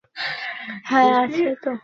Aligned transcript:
হ্যাঁ, 0.85 1.11
আছে 1.23 1.45
তো। 1.63 1.71